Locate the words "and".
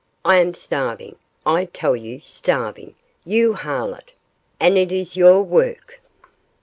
4.59-4.75